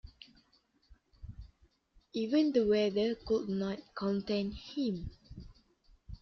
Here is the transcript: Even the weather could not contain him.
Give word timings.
Even 2.13 2.53
the 2.53 2.65
weather 2.65 3.13
could 3.13 3.47
not 3.49 3.77
contain 3.93 4.51
him. 4.51 5.11